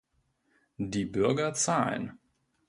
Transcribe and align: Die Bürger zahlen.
Die 0.79 1.05
Bürger 1.05 1.53
zahlen. 1.53 2.17